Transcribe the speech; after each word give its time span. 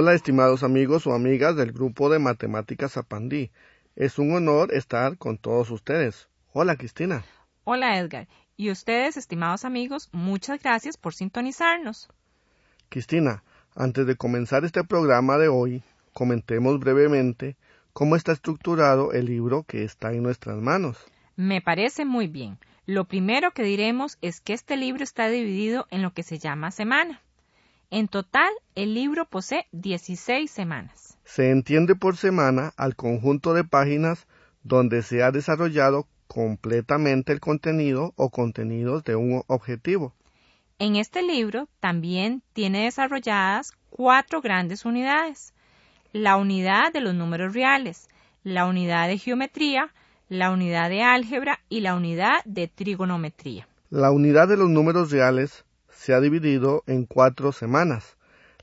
Hola 0.00 0.14
estimados 0.14 0.62
amigos 0.62 1.08
o 1.08 1.12
amigas 1.12 1.56
del 1.56 1.72
grupo 1.72 2.08
de 2.08 2.20
matemáticas 2.20 2.96
Apandí. 2.96 3.50
Es 3.96 4.20
un 4.20 4.32
honor 4.32 4.72
estar 4.72 5.18
con 5.18 5.38
todos 5.38 5.72
ustedes. 5.72 6.28
Hola 6.52 6.76
Cristina. 6.76 7.24
Hola 7.64 7.98
Edgar. 7.98 8.28
Y 8.56 8.70
ustedes, 8.70 9.16
estimados 9.16 9.64
amigos, 9.64 10.08
muchas 10.12 10.62
gracias 10.62 10.96
por 10.96 11.14
sintonizarnos. 11.14 12.08
Cristina, 12.88 13.42
antes 13.74 14.06
de 14.06 14.14
comenzar 14.14 14.64
este 14.64 14.84
programa 14.84 15.36
de 15.36 15.48
hoy, 15.48 15.82
comentemos 16.12 16.78
brevemente 16.78 17.56
cómo 17.92 18.14
está 18.14 18.30
estructurado 18.30 19.12
el 19.12 19.26
libro 19.26 19.64
que 19.64 19.82
está 19.82 20.12
en 20.12 20.22
nuestras 20.22 20.58
manos. 20.58 20.96
Me 21.34 21.60
parece 21.60 22.04
muy 22.04 22.28
bien. 22.28 22.60
Lo 22.86 23.06
primero 23.06 23.50
que 23.50 23.64
diremos 23.64 24.16
es 24.22 24.40
que 24.40 24.52
este 24.52 24.76
libro 24.76 25.02
está 25.02 25.28
dividido 25.28 25.88
en 25.90 26.02
lo 26.02 26.12
que 26.12 26.22
se 26.22 26.38
llama 26.38 26.70
semana. 26.70 27.20
En 27.90 28.06
total, 28.08 28.50
el 28.74 28.92
libro 28.92 29.24
posee 29.24 29.66
16 29.72 30.50
semanas. 30.50 31.16
Se 31.24 31.50
entiende 31.50 31.94
por 31.94 32.18
semana 32.18 32.74
al 32.76 32.94
conjunto 32.94 33.54
de 33.54 33.64
páginas 33.64 34.26
donde 34.62 35.02
se 35.02 35.22
ha 35.22 35.30
desarrollado 35.30 36.06
completamente 36.26 37.32
el 37.32 37.40
contenido 37.40 38.12
o 38.16 38.28
contenidos 38.28 39.04
de 39.04 39.16
un 39.16 39.42
objetivo. 39.46 40.14
En 40.78 40.96
este 40.96 41.22
libro 41.22 41.66
también 41.80 42.42
tiene 42.52 42.84
desarrolladas 42.84 43.72
cuatro 43.88 44.42
grandes 44.42 44.84
unidades. 44.84 45.54
La 46.12 46.36
unidad 46.36 46.92
de 46.92 47.00
los 47.00 47.14
números 47.14 47.54
reales, 47.54 48.08
la 48.44 48.66
unidad 48.66 49.08
de 49.08 49.16
geometría, 49.16 49.94
la 50.28 50.50
unidad 50.50 50.90
de 50.90 51.02
álgebra 51.02 51.60
y 51.70 51.80
la 51.80 51.94
unidad 51.94 52.44
de 52.44 52.68
trigonometría. 52.68 53.66
La 53.88 54.10
unidad 54.10 54.46
de 54.46 54.58
los 54.58 54.68
números 54.68 55.10
reales 55.10 55.64
se 55.98 56.14
ha 56.14 56.20
dividido 56.20 56.84
en 56.86 57.06
cuatro 57.06 57.50
semanas, 57.50 58.16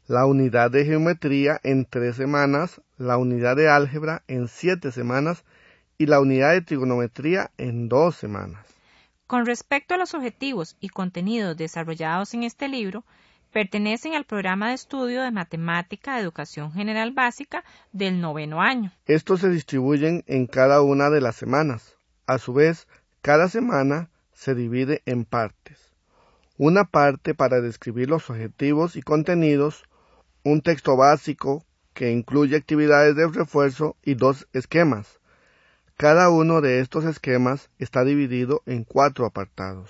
la 0.08 0.26
unidad 0.26 0.72
de 0.72 0.86
geometría 0.86 1.60
en 1.64 1.84
tres 1.84 2.16
semanas, 2.16 2.82
la 2.98 3.18
unidad 3.18 3.58
de 3.58 3.68
álgebra 3.68 4.24
en 4.30 4.48
siete 4.48 4.90
semanas 4.94 5.44
y 5.98 6.06
la 6.06 6.22
unidad 6.22 6.54
de 6.54 6.62
trigonometría 6.62 7.52
en 7.58 7.90
dos 7.90 8.16
semanas. 8.16 8.66
Con 9.28 9.46
respecto 9.46 9.94
a 9.94 9.98
los 9.98 10.14
objetivos 10.14 10.78
y 10.80 10.88
contenidos 10.88 11.58
desarrollados 11.58 12.34
en 12.34 12.44
este 12.44 12.70
libro, 12.70 13.04
pertenecen 13.52 14.14
al 14.14 14.24
programa 14.24 14.70
de 14.70 14.76
estudio 14.76 15.22
de 15.22 15.32
matemática 15.32 16.16
de 16.16 16.22
educación 16.22 16.72
general 16.72 17.12
básica 17.12 17.66
del 17.92 18.22
noveno 18.22 18.62
año. 18.62 18.94
Estos 19.08 19.42
se 19.42 19.50
distribuyen 19.50 20.24
en 20.28 20.48
cada 20.48 20.82
una 20.82 21.10
de 21.10 21.20
las 21.20 21.36
semanas. 21.36 21.98
A 22.28 22.38
su 22.38 22.54
vez, 22.54 22.88
cada 23.22 23.50
semana 23.50 24.10
se 24.34 24.56
divide 24.56 25.02
en 25.06 25.26
partes. 25.26 25.85
Una 26.58 26.86
parte 26.86 27.34
para 27.34 27.62
describir 27.62 28.10
los 28.10 28.30
objetivos 28.30 28.96
y 28.96 29.02
contenidos, 29.02 29.84
un 30.44 30.62
texto 30.62 30.96
básico 30.96 31.66
que 31.94 32.12
incluye 32.12 32.56
actividades 32.56 33.16
de 33.16 33.28
refuerzo 33.28 33.96
y 34.04 34.16
dos 34.16 34.48
esquemas, 34.54 35.20
cada 35.98 36.30
uno 36.30 36.60
de 36.60 36.82
estos 36.82 37.06
esquemas 37.06 37.70
está 37.80 38.04
dividido 38.04 38.62
en 38.66 38.84
cuatro 38.84 39.26
apartados. 39.26 39.90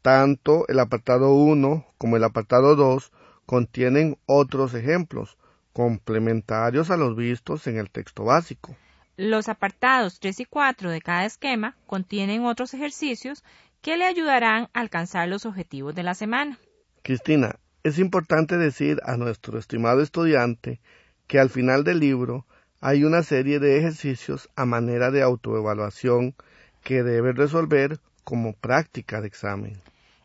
Tanto 0.00 0.66
el 0.68 0.80
apartado 0.80 1.34
1 1.34 1.84
como 1.98 2.16
el 2.16 2.24
apartado 2.24 2.74
2 2.74 3.12
contienen 3.44 4.16
otros 4.24 4.72
ejemplos, 4.72 5.36
complementarios 5.74 6.90
a 6.90 6.96
los 6.96 7.16
vistos 7.16 7.66
en 7.66 7.76
el 7.76 7.90
texto 7.90 8.24
básico. 8.24 8.76
Los 9.18 9.50
apartados 9.50 10.20
3 10.20 10.40
y 10.40 10.44
4 10.46 10.90
de 10.90 11.02
cada 11.02 11.26
esquema 11.26 11.76
contienen 11.86 12.46
otros 12.46 12.72
ejercicios 12.72 13.44
que 13.86 13.96
le 13.96 14.04
ayudarán 14.04 14.68
a 14.74 14.80
alcanzar 14.80 15.28
los 15.28 15.46
objetivos 15.46 15.94
de 15.94 16.02
la 16.02 16.14
semana. 16.14 16.58
Cristina, 17.04 17.60
es 17.84 18.00
importante 18.00 18.56
decir 18.56 18.98
a 19.04 19.16
nuestro 19.16 19.60
estimado 19.60 20.02
estudiante 20.02 20.80
que 21.28 21.38
al 21.38 21.50
final 21.50 21.84
del 21.84 22.00
libro 22.00 22.46
hay 22.80 23.04
una 23.04 23.22
serie 23.22 23.60
de 23.60 23.78
ejercicios 23.78 24.50
a 24.56 24.66
manera 24.66 25.12
de 25.12 25.22
autoevaluación 25.22 26.34
que 26.82 27.04
debe 27.04 27.32
resolver 27.32 28.00
como 28.24 28.54
práctica 28.54 29.20
de 29.20 29.28
examen. 29.28 29.80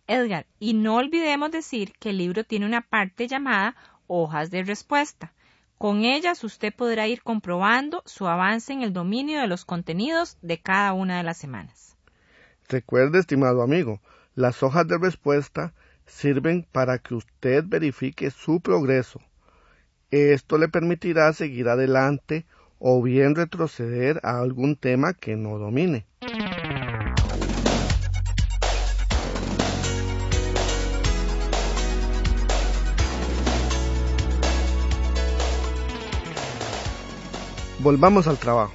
Edgar, 0.08 0.48
y 0.58 0.74
no 0.74 0.96
olvidemos 0.96 1.52
decir 1.52 1.94
que 2.00 2.10
el 2.10 2.18
libro 2.18 2.44
tiene 2.44 2.66
una 2.66 2.82
parte 2.82 3.28
llamada 3.28 3.76
hojas 4.08 4.50
de 4.50 4.64
respuesta. 4.64 5.34
Con 5.78 6.04
ellas 6.04 6.44
usted 6.44 6.74
podrá 6.74 7.08
ir 7.08 7.22
comprobando 7.22 8.02
su 8.08 8.28
avance 8.28 8.74
en 8.74 8.82
el 8.82 8.92
dominio 8.92 9.40
de 9.40 9.46
los 9.46 9.66
contenidos 9.66 10.40
de 10.42 10.60
cada 10.60 10.94
una 10.94 11.18
de 11.18 11.24
las 11.24 11.38
semanas. 11.38 11.92
Recuerde, 12.72 13.20
estimado 13.20 13.62
amigo, 13.62 14.02
las 14.34 14.64
hojas 14.64 14.88
de 14.88 14.98
respuesta 14.98 15.74
sirven 16.08 16.66
para 16.72 16.98
que 16.98 17.14
usted 17.14 17.64
verifique 17.68 18.32
su 18.32 18.62
progreso 18.62 19.22
esto 20.12 20.58
le 20.58 20.68
permitirá 20.68 21.31
seguir 21.31 21.70
adelante 21.70 22.46
o 22.80 23.02
bien 23.02 23.34
retroceder 23.34 24.20
a 24.24 24.42
algún 24.42 24.76
tema 24.76 25.14
que 25.14 25.38
no 25.38 25.58
domine. 25.58 26.06
Volvamos 37.80 38.28
al 38.28 38.38
trabajo. 38.38 38.74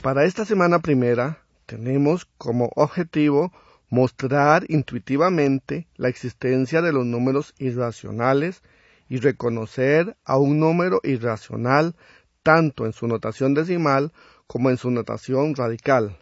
Para 0.00 0.24
esta 0.24 0.46
semana 0.46 0.78
primera 0.78 1.42
tenemos 1.68 2.26
como 2.38 2.70
objetivo 2.76 3.52
mostrar 3.90 4.64
intuitivamente 4.68 5.86
la 5.96 6.08
existencia 6.08 6.80
de 6.80 6.92
los 6.92 7.04
números 7.04 7.54
irracionales 7.58 8.62
y 9.10 9.18
reconocer 9.18 10.16
a 10.24 10.38
un 10.38 10.58
número 10.60 11.00
irracional 11.04 11.94
tanto 12.42 12.86
en 12.86 12.94
su 12.94 13.06
notación 13.06 13.52
decimal 13.52 14.12
como 14.46 14.70
en 14.70 14.78
su 14.78 14.90
notación 14.90 15.54
radical, 15.54 16.16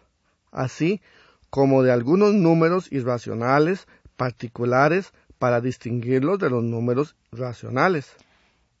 así 0.51 1.01
como 1.49 1.81
de 1.81 1.93
algunos 1.93 2.33
números 2.33 2.91
irracionales 2.91 3.87
particulares 4.17 5.13
para 5.39 5.61
distinguirlos 5.61 6.39
de 6.39 6.49
los 6.49 6.63
números 6.63 7.15
racionales. 7.31 8.13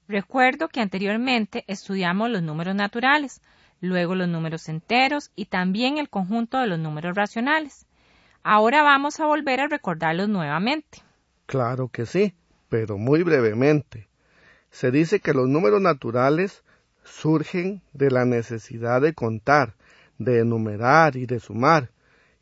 Recuerdo 0.09 0.67
que 0.67 0.81
anteriormente 0.81 1.63
estudiamos 1.67 2.29
los 2.29 2.43
números 2.43 2.75
naturales, 2.75 3.41
luego 3.81 4.15
los 4.15 4.27
números 4.27 4.69
enteros 4.69 5.31
y 5.35 5.45
también 5.45 5.97
el 5.97 6.09
conjunto 6.09 6.59
de 6.59 6.67
los 6.67 6.79
números 6.79 7.15
racionales. 7.15 7.85
Ahora 8.43 8.83
vamos 8.83 9.19
a 9.19 9.25
volver 9.25 9.59
a 9.59 9.67
recordarlos 9.67 10.29
nuevamente. 10.29 10.99
Claro 11.45 11.89
que 11.89 12.05
sí 12.05 12.33
pero 12.69 12.97
muy 12.97 13.23
brevemente. 13.23 14.07
Se 14.71 14.91
dice 14.91 15.19
que 15.19 15.33
los 15.33 15.47
números 15.47 15.81
naturales 15.81 16.63
surgen 17.03 17.81
de 17.93 18.11
la 18.11 18.25
necesidad 18.25 19.01
de 19.01 19.13
contar, 19.13 19.75
de 20.17 20.39
enumerar 20.39 21.15
y 21.15 21.25
de 21.25 21.39
sumar, 21.39 21.89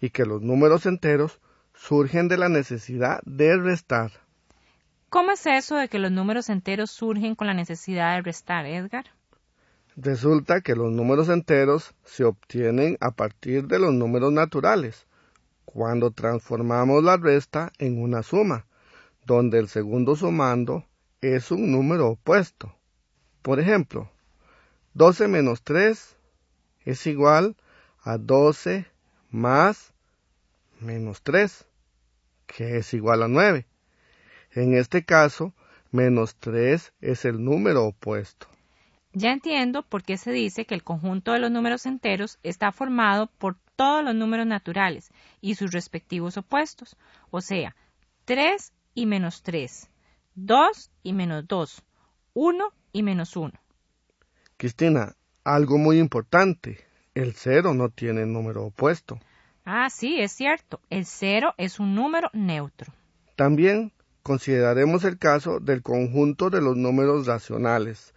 y 0.01 0.09
que 0.09 0.25
los 0.25 0.41
números 0.41 0.85
enteros 0.85 1.39
surgen 1.73 2.27
de 2.27 2.37
la 2.37 2.49
necesidad 2.49 3.21
de 3.25 3.57
restar. 3.57 4.11
¿Cómo 5.09 5.31
es 5.31 5.45
eso 5.45 5.75
de 5.75 5.87
que 5.87 5.99
los 5.99 6.11
números 6.11 6.49
enteros 6.49 6.91
surgen 6.91 7.35
con 7.35 7.47
la 7.47 7.53
necesidad 7.53 8.15
de 8.15 8.21
restar, 8.23 8.65
Edgar? 8.65 9.05
Resulta 9.97 10.59
que 10.59 10.75
los 10.75 10.91
números 10.91 11.29
enteros 11.29 11.95
se 12.03 12.25
obtienen 12.25 12.97
a 12.99 13.11
partir 13.11 13.67
de 13.67 13.79
los 13.79 13.93
números 13.93 14.33
naturales, 14.33 15.07
cuando 15.63 16.11
transformamos 16.11 17.01
la 17.01 17.15
resta 17.15 17.71
en 17.79 18.01
una 18.01 18.21
suma, 18.21 18.65
donde 19.25 19.57
el 19.57 19.69
segundo 19.69 20.17
sumando 20.17 20.85
es 21.21 21.49
un 21.49 21.71
número 21.71 22.09
opuesto. 22.09 22.75
Por 23.41 23.61
ejemplo, 23.61 24.11
12 24.95 25.29
menos 25.29 25.61
3 25.63 26.17
es 26.83 27.07
igual 27.07 27.55
a 28.03 28.17
12 28.17 28.85
más 29.31 29.93
menos 30.81 31.21
3, 31.21 31.65
que 32.47 32.77
es 32.77 32.93
igual 32.93 33.23
a 33.23 33.29
9. 33.29 33.65
En 34.51 34.73
este 34.75 35.05
caso, 35.05 35.53
menos 35.91 36.35
3 36.35 36.91
es 36.99 37.23
el 37.23 37.41
número 37.41 37.85
opuesto. 37.85 38.47
Ya 39.17 39.31
entiendo 39.31 39.81
por 39.81 40.03
qué 40.03 40.17
se 40.17 40.33
dice 40.33 40.65
que 40.65 40.75
el 40.75 40.83
conjunto 40.83 41.31
de 41.31 41.39
los 41.39 41.49
números 41.49 41.85
enteros 41.85 42.37
está 42.43 42.73
formado 42.73 43.27
por 43.27 43.55
todos 43.77 44.03
los 44.03 44.13
números 44.13 44.45
naturales 44.45 45.09
y 45.39 45.55
sus 45.55 45.71
respectivos 45.71 46.35
opuestos, 46.35 46.97
o 47.31 47.39
sea, 47.39 47.77
3 48.25 48.73
y 48.93 49.05
menos 49.05 49.41
3, 49.41 49.89
2 50.35 50.91
y 51.01 51.13
menos 51.13 51.47
2, 51.47 51.81
1 52.33 52.73
y 52.91 53.03
menos 53.03 53.37
1. 53.37 53.53
Cristina, 54.57 55.15
algo 55.45 55.77
muy 55.77 55.99
importante. 55.99 56.85
El 57.13 57.35
cero 57.35 57.73
no 57.73 57.87
tiene 57.87 58.25
número 58.25 58.65
opuesto. 58.65 59.17
Ah, 59.63 59.89
sí, 59.89 60.19
es 60.19 60.33
cierto. 60.33 60.81
El 60.89 61.05
cero 61.05 61.53
es 61.57 61.79
un 61.79 61.95
número 61.95 62.29
neutro. 62.33 62.91
También 63.37 63.93
consideraremos 64.23 65.05
el 65.05 65.17
caso 65.17 65.61
del 65.61 65.83
conjunto 65.83 66.49
de 66.49 66.59
los 66.59 66.75
números 66.75 67.27
racionales, 67.27 68.14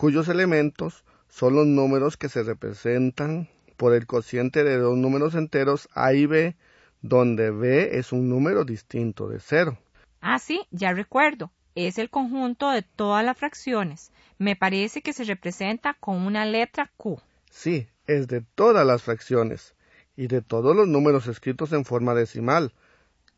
cuyos 0.00 0.28
elementos 0.28 1.04
son 1.28 1.56
los 1.56 1.66
números 1.66 2.16
que 2.16 2.30
se 2.30 2.42
representan 2.42 3.50
por 3.76 3.94
el 3.94 4.06
cociente 4.06 4.64
de 4.64 4.78
dos 4.78 4.96
números 4.96 5.34
enteros 5.34 5.90
A 5.92 6.14
y 6.14 6.24
B, 6.24 6.56
donde 7.02 7.50
B 7.50 7.98
es 7.98 8.10
un 8.10 8.30
número 8.30 8.64
distinto 8.64 9.28
de 9.28 9.40
cero. 9.40 9.76
Ah, 10.22 10.38
sí, 10.38 10.62
ya 10.70 10.94
recuerdo. 10.94 11.50
Es 11.74 11.98
el 11.98 12.08
conjunto 12.08 12.70
de 12.70 12.80
todas 12.80 13.22
las 13.22 13.36
fracciones. 13.36 14.10
Me 14.38 14.56
parece 14.56 15.02
que 15.02 15.12
se 15.12 15.24
representa 15.24 15.92
con 15.92 16.16
una 16.16 16.46
letra 16.46 16.90
Q. 16.96 17.20
Sí, 17.50 17.86
es 18.06 18.26
de 18.26 18.40
todas 18.40 18.86
las 18.86 19.02
fracciones 19.02 19.74
y 20.16 20.28
de 20.28 20.40
todos 20.40 20.74
los 20.74 20.88
números 20.88 21.26
escritos 21.26 21.74
en 21.74 21.84
forma 21.84 22.14
decimal. 22.14 22.72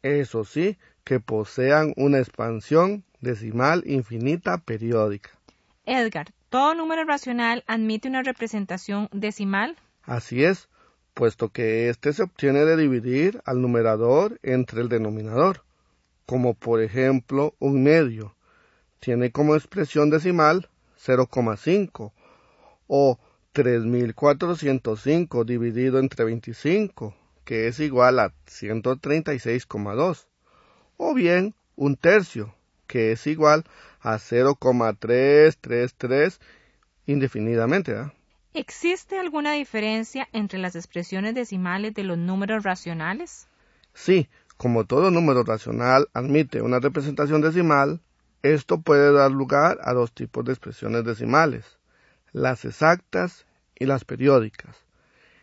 Eso 0.02 0.44
sí, 0.44 0.78
que 1.02 1.18
posean 1.18 1.92
una 1.96 2.20
expansión 2.20 3.02
decimal 3.20 3.82
infinita 3.84 4.58
periódica. 4.58 5.41
Edgar, 5.84 6.32
¿todo 6.48 6.74
número 6.74 7.04
racional 7.04 7.64
admite 7.66 8.08
una 8.08 8.22
representación 8.22 9.08
decimal? 9.12 9.76
Así 10.04 10.44
es, 10.44 10.68
puesto 11.12 11.48
que 11.48 11.88
éste 11.88 12.12
se 12.12 12.22
obtiene 12.22 12.64
de 12.64 12.76
dividir 12.76 13.42
al 13.44 13.60
numerador 13.60 14.38
entre 14.42 14.82
el 14.82 14.88
denominador, 14.88 15.64
como 16.24 16.54
por 16.54 16.80
ejemplo 16.80 17.54
un 17.58 17.82
medio. 17.82 18.36
Tiene 19.00 19.32
como 19.32 19.56
expresión 19.56 20.10
decimal 20.10 20.68
0,5 21.04 22.12
o 22.86 23.18
3405 23.52 25.44
dividido 25.44 25.98
entre 25.98 26.24
25, 26.24 27.14
que 27.44 27.66
es 27.66 27.80
igual 27.80 28.20
a 28.20 28.32
136,2, 28.46 30.26
o 30.96 31.14
bien 31.14 31.54
un 31.74 31.96
tercio, 31.96 32.54
que 32.92 33.12
es 33.12 33.26
igual 33.26 33.64
a 34.00 34.18
0,333 34.18 36.40
indefinidamente. 37.06 37.96
¿Existe 38.52 39.18
alguna 39.18 39.54
diferencia 39.54 40.28
entre 40.34 40.58
las 40.58 40.76
expresiones 40.76 41.34
decimales 41.34 41.94
de 41.94 42.04
los 42.04 42.18
números 42.18 42.64
racionales? 42.64 43.48
Sí, 43.94 44.28
como 44.58 44.84
todo 44.84 45.10
número 45.10 45.42
racional 45.42 46.10
admite 46.12 46.60
una 46.60 46.80
representación 46.80 47.40
decimal, 47.40 48.02
esto 48.42 48.82
puede 48.82 49.10
dar 49.10 49.30
lugar 49.30 49.78
a 49.82 49.94
dos 49.94 50.12
tipos 50.12 50.44
de 50.44 50.52
expresiones 50.52 51.06
decimales 51.06 51.78
las 52.32 52.66
exactas 52.66 53.46
y 53.74 53.86
las 53.86 54.04
periódicas. 54.04 54.76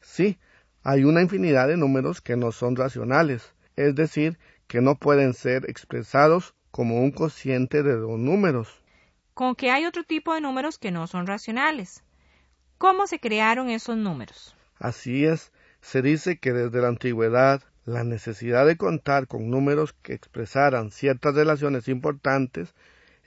Sí, 0.00 0.38
hay 0.84 1.02
una 1.02 1.20
infinidad 1.20 1.66
de 1.66 1.76
números 1.76 2.20
que 2.20 2.36
no 2.36 2.52
son 2.52 2.76
racionales, 2.76 3.52
es 3.74 3.96
decir, 3.96 4.38
que 4.74 4.80
no 4.80 4.96
pueden 4.96 5.34
ser 5.34 5.70
expresados 5.70 6.52
como 6.72 7.00
un 7.00 7.12
cociente 7.12 7.84
de 7.84 7.94
dos 7.94 8.18
números. 8.18 8.82
Con 9.32 9.54
que 9.54 9.70
hay 9.70 9.86
otro 9.86 10.02
tipo 10.02 10.34
de 10.34 10.40
números 10.40 10.78
que 10.78 10.90
no 10.90 11.06
son 11.06 11.28
racionales. 11.28 12.02
¿Cómo 12.76 13.06
se 13.06 13.20
crearon 13.20 13.70
esos 13.70 13.96
números? 13.96 14.56
Así 14.80 15.26
es, 15.26 15.52
se 15.80 16.02
dice 16.02 16.40
que 16.40 16.52
desde 16.52 16.80
la 16.80 16.88
antigüedad 16.88 17.62
la 17.84 18.02
necesidad 18.02 18.66
de 18.66 18.76
contar 18.76 19.28
con 19.28 19.48
números 19.48 19.94
que 20.02 20.12
expresaran 20.12 20.90
ciertas 20.90 21.36
relaciones 21.36 21.86
importantes 21.86 22.74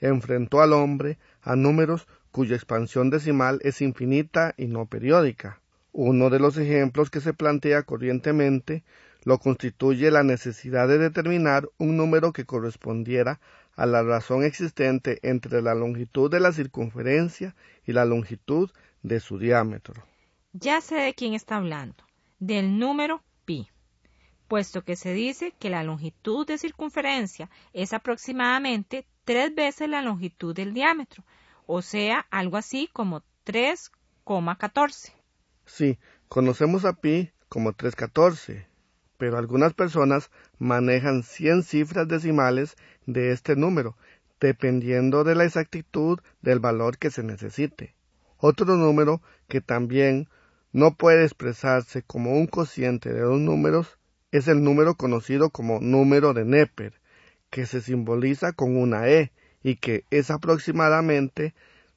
enfrentó 0.02 0.60
al 0.60 0.74
hombre 0.74 1.16
a 1.40 1.56
números 1.56 2.06
cuya 2.30 2.56
expansión 2.56 3.08
decimal 3.08 3.58
es 3.62 3.80
infinita 3.80 4.52
y 4.58 4.66
no 4.66 4.84
periódica. 4.84 5.62
Uno 5.92 6.28
de 6.28 6.40
los 6.40 6.58
ejemplos 6.58 7.08
que 7.08 7.22
se 7.22 7.32
plantea 7.32 7.84
corrientemente 7.84 8.84
lo 9.28 9.38
constituye 9.38 10.10
la 10.10 10.22
necesidad 10.22 10.88
de 10.88 10.96
determinar 10.96 11.68
un 11.76 11.98
número 11.98 12.32
que 12.32 12.46
correspondiera 12.46 13.40
a 13.76 13.84
la 13.84 14.02
razón 14.02 14.42
existente 14.42 15.18
entre 15.22 15.60
la 15.60 15.74
longitud 15.74 16.30
de 16.30 16.40
la 16.40 16.50
circunferencia 16.50 17.54
y 17.86 17.92
la 17.92 18.06
longitud 18.06 18.70
de 19.02 19.20
su 19.20 19.38
diámetro. 19.38 20.02
Ya 20.54 20.80
sé 20.80 20.94
de 20.94 21.12
quién 21.12 21.34
está 21.34 21.56
hablando, 21.56 22.02
del 22.38 22.78
número 22.78 23.22
pi 23.44 23.68
puesto 24.48 24.82
que 24.82 24.96
se 24.96 25.12
dice 25.12 25.52
que 25.58 25.68
la 25.68 25.84
longitud 25.84 26.46
de 26.46 26.56
circunferencia 26.56 27.50
es 27.74 27.92
aproximadamente 27.92 29.06
tres 29.26 29.54
veces 29.54 29.90
la 29.90 30.00
longitud 30.00 30.54
del 30.54 30.72
diámetro, 30.72 31.22
o 31.66 31.82
sea, 31.82 32.26
algo 32.30 32.56
así 32.56 32.88
como 32.94 33.22
3,14. 33.44 35.12
Sí, 35.66 35.98
conocemos 36.28 36.86
a 36.86 36.94
pi 36.94 37.30
como 37.50 37.74
314, 37.74 38.66
pero 39.18 39.36
algunas 39.36 39.74
personas 39.74 40.30
manejan 40.58 41.22
100 41.22 41.64
cifras 41.64 42.08
decimales 42.08 42.76
de 43.04 43.32
este 43.32 43.56
número, 43.56 43.98
dependiendo 44.40 45.24
de 45.24 45.34
la 45.34 45.44
exactitud 45.44 46.20
del 46.40 46.60
valor 46.60 46.96
que 46.96 47.10
se 47.10 47.22
necesite. 47.22 47.94
Otro 48.38 48.76
número 48.76 49.20
que 49.48 49.60
también 49.60 50.28
no 50.72 50.94
puede 50.94 51.24
expresarse 51.24 52.02
como 52.02 52.32
un 52.32 52.46
cociente 52.46 53.12
de 53.12 53.20
dos 53.20 53.40
números 53.40 53.98
es 54.30 54.46
el 54.46 54.62
número 54.62 54.94
conocido 54.94 55.50
como 55.50 55.80
número 55.80 56.34
de 56.34 56.44
Neper, 56.44 56.92
que 57.50 57.66
se 57.66 57.80
simboliza 57.80 58.52
con 58.52 58.76
una 58.76 59.08
E 59.08 59.32
y 59.62 59.76
que 59.76 60.04
es 60.10 60.30
aproximadamente 60.30 61.54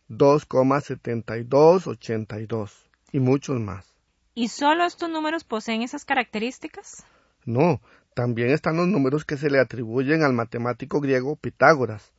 2,7282 0.09 2.71
y 3.11 3.19
muchos 3.19 3.59
más. 3.59 3.90
¿Y 4.33 4.47
solo 4.47 4.85
estos 4.85 5.09
números 5.09 5.43
poseen 5.43 5.81
esas 5.81 6.05
características? 6.05 7.05
No, 7.45 7.81
también 8.13 8.51
están 8.51 8.77
los 8.77 8.88
números 8.88 9.25
que 9.25 9.35
se 9.35 9.50
le 9.50 9.59
atribuyen 9.59 10.23
al 10.23 10.31
matemático 10.31 11.01
griego 11.01 11.35
Pitágoras. 11.35 12.13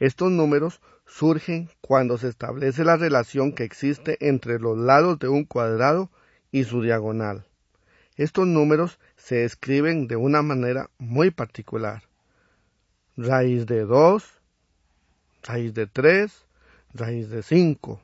Estos 0.00 0.32
números 0.32 0.80
surgen 1.06 1.70
cuando 1.80 2.18
se 2.18 2.28
establece 2.28 2.84
la 2.84 2.96
relación 2.96 3.52
que 3.52 3.62
existe 3.62 4.16
entre 4.28 4.58
los 4.58 4.76
lados 4.76 5.18
de 5.20 5.28
un 5.28 5.44
cuadrado 5.44 6.10
y 6.50 6.64
su 6.64 6.82
diagonal. 6.82 7.46
Estos 8.16 8.46
números 8.46 8.98
se 9.16 9.44
escriben 9.44 10.08
de 10.08 10.16
una 10.16 10.42
manera 10.42 10.90
muy 10.98 11.30
particular. 11.30 12.02
Raíz 13.16 13.66
de 13.66 13.84
2, 13.84 14.24
raíz 15.44 15.74
de 15.74 15.86
3, 15.86 16.46
raíz 16.94 17.28
de 17.30 17.42
5. 17.42 18.00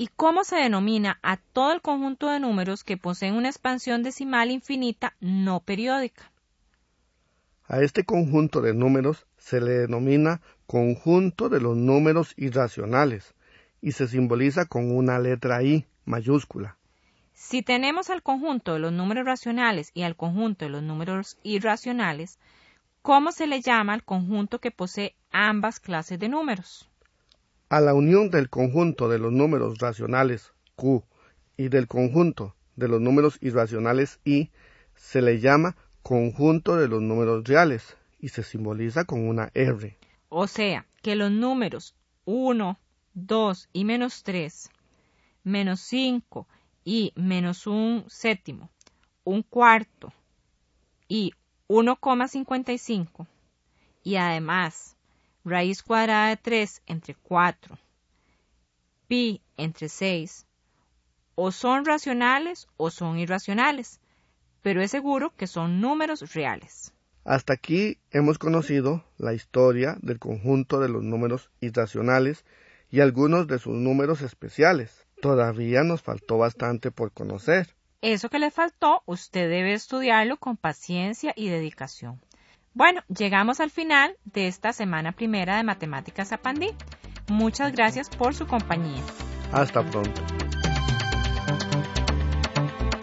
¿Y 0.00 0.08
cómo 0.16 0.44
se 0.44 0.56
denomina 0.56 1.18
a 1.22 1.36
todo 1.36 1.74
el 1.74 1.82
conjunto 1.82 2.26
de 2.28 2.40
números 2.40 2.84
que 2.84 2.96
poseen 2.96 3.34
una 3.34 3.50
expansión 3.50 4.02
decimal 4.02 4.50
infinita 4.50 5.14
no 5.20 5.60
periódica? 5.60 6.32
A 7.66 7.82
este 7.82 8.06
conjunto 8.06 8.62
de 8.62 8.72
números 8.72 9.26
se 9.36 9.60
le 9.60 9.72
denomina 9.72 10.40
conjunto 10.66 11.50
de 11.50 11.60
los 11.60 11.76
números 11.76 12.32
irracionales 12.38 13.34
y 13.82 13.92
se 13.92 14.08
simboliza 14.08 14.64
con 14.64 14.90
una 14.90 15.18
letra 15.18 15.62
I 15.62 15.84
mayúscula. 16.06 16.78
Si 17.34 17.62
tenemos 17.62 18.08
al 18.08 18.22
conjunto 18.22 18.72
de 18.72 18.78
los 18.78 18.92
números 18.92 19.26
racionales 19.26 19.90
y 19.92 20.04
al 20.04 20.16
conjunto 20.16 20.64
de 20.64 20.70
los 20.70 20.82
números 20.82 21.36
irracionales, 21.42 22.38
¿cómo 23.02 23.32
se 23.32 23.46
le 23.46 23.60
llama 23.60 23.92
al 23.92 24.02
conjunto 24.02 24.60
que 24.60 24.70
posee 24.70 25.14
ambas 25.30 25.78
clases 25.78 26.18
de 26.18 26.30
números? 26.30 26.89
A 27.72 27.80
la 27.80 27.94
unión 27.94 28.30
del 28.30 28.50
conjunto 28.50 29.08
de 29.08 29.20
los 29.20 29.30
números 29.30 29.78
racionales 29.78 30.52
Q 30.74 31.04
y 31.56 31.68
del 31.68 31.86
conjunto 31.86 32.56
de 32.74 32.88
los 32.88 33.00
números 33.00 33.38
irracionales 33.40 34.18
I 34.24 34.50
se 34.96 35.22
le 35.22 35.38
llama 35.38 35.76
conjunto 36.02 36.76
de 36.76 36.88
los 36.88 37.00
números 37.00 37.44
reales 37.44 37.96
y 38.18 38.30
se 38.30 38.42
simboliza 38.42 39.04
con 39.04 39.28
una 39.28 39.52
R. 39.54 39.96
O 40.30 40.48
sea, 40.48 40.84
que 41.00 41.14
los 41.14 41.30
números 41.30 41.94
1, 42.24 42.76
2 43.14 43.68
y 43.72 43.84
menos 43.84 44.24
3, 44.24 44.68
menos 45.44 45.78
5 45.78 46.48
y 46.84 47.12
menos 47.14 47.68
un 47.68 48.04
séptimo, 48.08 48.68
un 49.22 49.44
cuarto 49.44 50.12
y 51.06 51.34
1,55 51.68 53.28
y 54.02 54.16
además 54.16 54.96
raíz 55.50 55.82
cuadrada 55.82 56.28
de 56.28 56.36
3 56.36 56.82
entre 56.86 57.14
4, 57.14 57.78
pi 59.08 59.42
entre 59.56 59.88
6, 59.88 60.46
o 61.34 61.52
son 61.52 61.84
racionales 61.84 62.68
o 62.76 62.90
son 62.90 63.18
irracionales, 63.18 64.00
pero 64.62 64.80
es 64.82 64.90
seguro 64.90 65.34
que 65.36 65.46
son 65.46 65.80
números 65.80 66.32
reales. 66.32 66.92
Hasta 67.24 67.52
aquí 67.52 67.98
hemos 68.10 68.38
conocido 68.38 69.04
la 69.18 69.34
historia 69.34 69.96
del 70.00 70.18
conjunto 70.18 70.80
de 70.80 70.88
los 70.88 71.02
números 71.02 71.50
irracionales 71.60 72.44
y 72.90 73.00
algunos 73.00 73.46
de 73.46 73.58
sus 73.58 73.74
números 73.74 74.22
especiales. 74.22 75.06
Todavía 75.20 75.82
nos 75.82 76.02
faltó 76.02 76.38
bastante 76.38 76.90
por 76.90 77.12
conocer. 77.12 77.74
Eso 78.00 78.30
que 78.30 78.38
le 78.38 78.50
faltó, 78.50 79.02
usted 79.04 79.50
debe 79.50 79.74
estudiarlo 79.74 80.38
con 80.38 80.56
paciencia 80.56 81.34
y 81.36 81.48
dedicación. 81.48 82.20
Bueno, 82.72 83.02
llegamos 83.08 83.60
al 83.60 83.70
final 83.70 84.16
de 84.24 84.46
esta 84.46 84.72
semana 84.72 85.12
primera 85.12 85.56
de 85.56 85.64
Matemáticas 85.64 86.32
Apandí. 86.32 86.70
Muchas 87.28 87.72
gracias 87.72 88.08
por 88.08 88.34
su 88.34 88.46
compañía. 88.46 89.02
Hasta 89.52 89.84
pronto. 89.84 90.22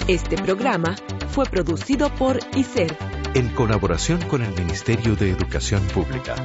Este 0.08 0.38
programa 0.38 0.96
fue 1.30 1.46
producido 1.46 2.14
por 2.16 2.40
ICER 2.56 2.98
en 3.34 3.50
colaboración 3.50 4.22
con 4.24 4.42
el 4.42 4.52
Ministerio 4.54 5.16
de 5.16 5.32
Educación 5.32 5.86
Pública. 5.94 6.36